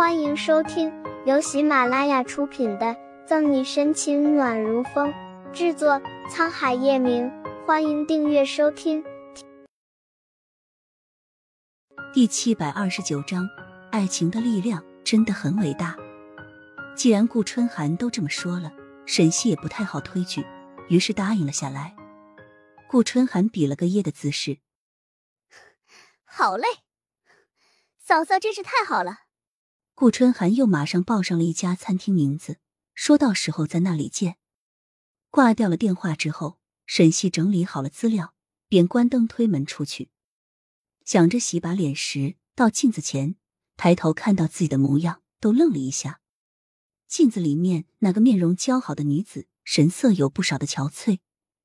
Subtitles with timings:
[0.00, 0.90] 欢迎收听
[1.26, 2.86] 由喜马拉雅出品的
[3.26, 5.12] 《赠你深情暖如风》，
[5.52, 7.30] 制作沧海夜明。
[7.66, 9.04] 欢迎订阅收听。
[12.14, 13.46] 第七百二十九章，
[13.92, 15.94] 爱情的力量真的很伟大。
[16.96, 18.72] 既然顾春寒都这么说了，
[19.04, 20.42] 沈西也不太好推拒，
[20.88, 21.94] 于是答应了下来。
[22.88, 24.60] 顾春寒比了个耶的姿势，
[26.24, 26.66] 好嘞，
[27.98, 29.18] 嫂嫂真是太好了。
[30.00, 32.56] 顾春寒又马上报上了一家餐厅名字，
[32.94, 34.38] 说到时候在那里见。
[35.28, 38.32] 挂掉了电话之后，沈西整理好了资料，
[38.66, 40.08] 便关灯推门出去。
[41.04, 43.36] 想着洗把脸时，到镜子前
[43.76, 46.22] 抬头看到自己的模样，都愣了一下。
[47.06, 51.18] 镜子里面那个面容姣好的女子，神色有不少的憔悴，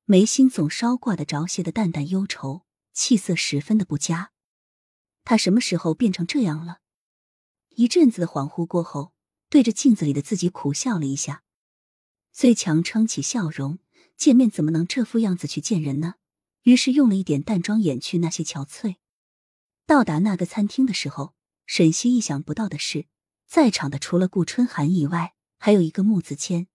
[0.04, 4.34] 眉心总稍挂的着些的淡淡忧愁，气色十分的不佳。
[5.24, 6.80] 她什么时候变成这样了？
[7.76, 9.12] 一阵子的恍惚过后，
[9.50, 11.44] 对着镜子里的自己苦笑了一下，
[12.32, 13.80] 虽强撑起笑容，
[14.16, 16.16] 见面怎么能这副样子去见人呢？
[16.64, 18.96] 于是用了一点淡妆掩去那些憔悴。
[19.86, 21.34] 到达那个餐厅的时候，
[21.66, 23.08] 沈西意想不到的是，
[23.46, 26.68] 在场的除了顾春寒以外，还有一个穆子谦。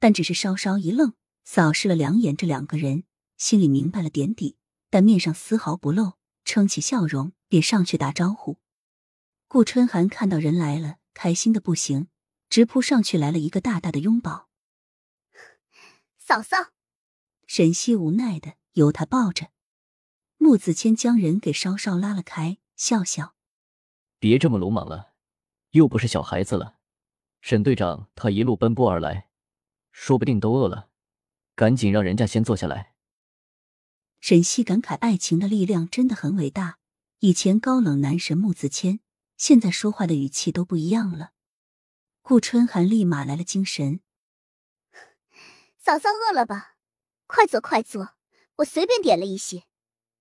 [0.00, 3.04] 但只是稍稍一愣，扫视了两眼这两个人，
[3.36, 4.56] 心里明白了点底，
[4.90, 8.58] 但面上丝毫不露，撑起笑容便上去打招呼。
[9.50, 12.08] 顾春寒看到人来了，开心的不行，
[12.50, 14.50] 直扑上去来了一个大大的拥抱。
[16.18, 16.74] 嫂嫂，
[17.46, 19.48] 沈西无奈的由他抱着，
[20.36, 23.34] 穆子谦将人给稍稍拉了开，笑笑
[24.20, 25.14] ：“别这么鲁莽了，
[25.70, 26.76] 又不是小孩子了。
[27.40, 29.30] 沈队长他一路奔波而来，
[29.90, 30.90] 说不定都饿了，
[31.54, 32.92] 赶紧让人家先坐下来。”
[34.20, 36.76] 沈西感慨：爱情的力量真的很伟大。
[37.20, 39.00] 以前高冷男神穆子谦。
[39.38, 41.30] 现在说话的语气都不一样了。
[42.22, 44.00] 顾春寒立马来了精神。
[45.78, 46.74] 嫂嫂饿了吧？
[47.28, 48.16] 快坐，快坐，
[48.56, 49.64] 我随便点了一些，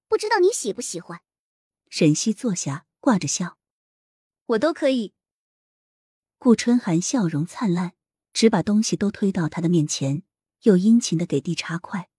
[0.07, 1.21] 不知道你喜不喜欢。
[1.89, 3.57] 沈西坐下，挂着笑，
[4.45, 5.15] 我都可以。
[6.37, 7.93] 顾春寒笑容灿烂，
[8.31, 10.21] 只把东西都推到他的面前，
[10.61, 12.09] 又殷勤的给递茶筷。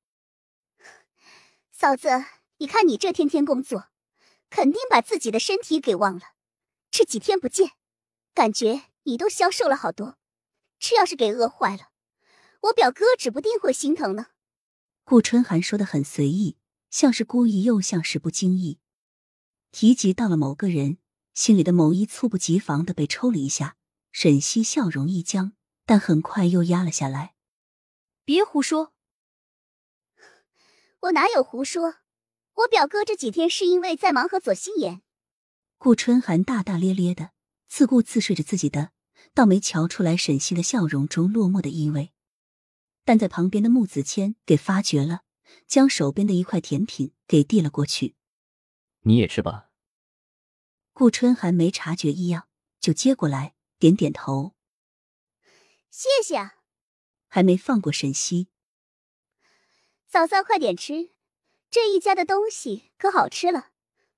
[1.71, 2.09] 嫂子，
[2.57, 3.89] 你看你这天天工作，
[4.51, 6.33] 肯定把自己的身体给忘了。
[6.91, 7.73] 这几天不见，
[8.35, 10.19] 感觉你都消瘦了好多。
[10.79, 11.91] 这要是给饿坏了，
[12.63, 14.29] 我表哥指不定会心疼呢。
[15.05, 16.57] 顾春寒说的很随意，
[16.91, 18.79] 像是故意，又像是不经意。
[19.71, 20.99] 提及到了某个人，
[21.35, 23.77] 心里的某一猝不及防的被抽了一下。
[24.11, 25.53] 沈西笑容一僵，
[25.85, 27.35] 但很快又压了下来。
[28.25, 28.93] 别胡说！
[31.01, 31.97] 我哪有胡说？
[32.55, 35.03] 我表哥这几天是因为在忙和左心言。
[35.79, 37.31] 顾春寒大大咧咧的
[37.69, 38.91] 自顾自睡着自己的，
[39.33, 42.13] 倒没瞧出来沈西的笑容中落寞的意味。
[43.05, 45.23] 但在旁边的穆子谦给发觉了，
[45.69, 48.17] 将手边的一块甜品给递了过去。
[49.03, 49.71] 你也吃吧。
[50.93, 52.49] 顾春寒没察觉异样，
[52.81, 54.57] 就接过来，点点头。
[55.91, 56.51] 谢谢。
[57.29, 58.49] 还没放过沈西。
[60.09, 61.13] 嫂嫂，快点吃，
[61.71, 63.71] 这一家的东西可好吃了，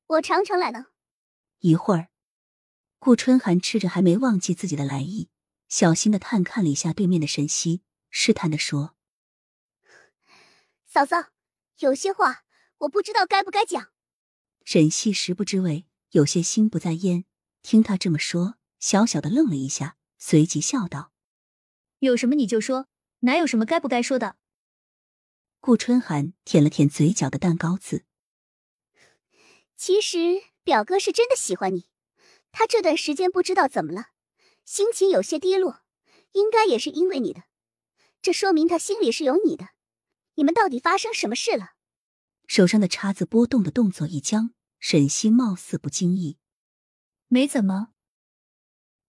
[0.07, 0.87] 我常常来呢。
[1.61, 2.09] 一会儿，
[2.99, 5.29] 顾春寒吃着，还没忘记自己的来意，
[5.69, 8.97] 小心的探看了一下对面的沈西，试探的说
[10.87, 11.31] ：“嫂嫂，
[11.79, 12.45] 有些话
[12.79, 13.93] 我不知道该不该讲。”
[14.65, 17.25] 沈西食不知味，有些心不在焉，
[17.63, 21.13] 听他这么说，小小的愣了一下，随即笑道
[22.01, 22.89] ：“有什么你就说，
[23.21, 24.37] 哪有什么该不该说的？”
[25.61, 28.07] 顾春寒舔了舔嘴角的蛋糕子，
[29.77, 30.50] 其实。
[30.63, 31.87] 表哥是真的喜欢你，
[32.53, 34.09] 他这段时间不知道怎么了，
[34.65, 35.83] 心情有些低落，
[36.33, 37.45] 应该也是因为你的，
[38.23, 39.69] 这说明他心里是有你的。
[40.35, 41.73] 你们到底发生什么事了？
[42.47, 46.39] 手上的叉子拨动的动作一僵，沈西貌似不经意，
[47.29, 47.89] 没怎么。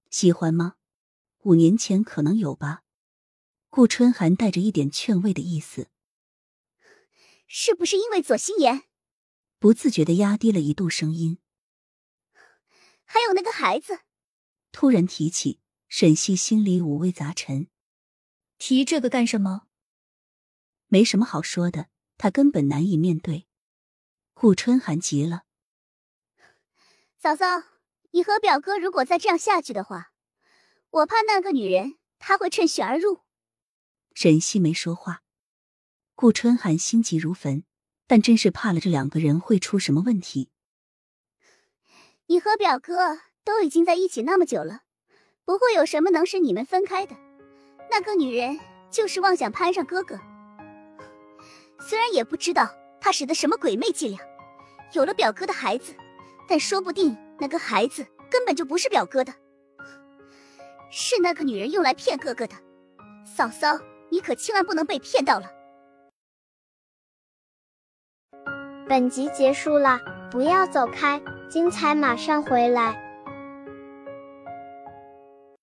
[0.10, 0.76] 喜欢吗？
[1.44, 2.84] 五年前可能有吧。
[3.70, 5.88] 顾春寒带着一点劝慰的意思，
[7.48, 8.84] 是不是因为左心言？
[9.58, 11.40] 不自觉的压低了一度声音。
[13.14, 14.00] 还有那个孩子，
[14.72, 15.60] 突然提起，
[15.90, 17.68] 沈西心里五味杂陈。
[18.58, 19.64] 提这个干什么？
[20.88, 23.48] 没什么好说的，他根本难以面对。
[24.34, 25.44] 顾春寒急了
[27.20, 27.46] ：“嫂嫂，
[28.12, 30.14] 你和表哥如果再这样下去的话，
[30.92, 33.24] 我怕那个女人她会趁虚而入。”
[34.16, 35.24] 沈西没说话。
[36.16, 37.66] 顾春寒心急如焚，
[38.08, 40.51] 但真是怕了这两个人会出什么问题。
[42.32, 44.84] 你和表哥都已经在一起那么久了，
[45.44, 47.14] 不会有什么能使你们分开的。
[47.90, 48.58] 那个女人
[48.90, 50.18] 就是妄想攀上哥哥，
[51.82, 52.70] 虽然也不知道
[53.02, 54.18] 她使的什么鬼魅伎俩，
[54.94, 55.94] 有了表哥的孩子，
[56.48, 59.34] 但说不定那个孩子根本就不是表哥的，
[60.90, 62.56] 是那个女人用来骗哥哥的。
[63.26, 63.78] 嫂嫂，
[64.10, 65.52] 你可千万不能被骗到了。
[68.88, 70.00] 本集结束了，
[70.32, 73.11] 不要走开，精彩马上回来。